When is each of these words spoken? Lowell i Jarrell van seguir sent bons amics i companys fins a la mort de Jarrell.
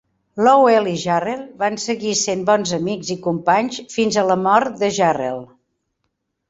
Lowell 0.45 0.87
i 0.91 0.93
Jarrell 1.01 1.43
van 1.59 1.77
seguir 1.83 2.13
sent 2.23 2.41
bons 2.49 2.73
amics 2.81 3.13
i 3.17 3.19
companys 3.29 3.79
fins 3.99 4.19
a 4.23 4.27
la 4.33 4.43
mort 4.49 4.79
de 4.85 4.93
Jarrell. 5.01 5.43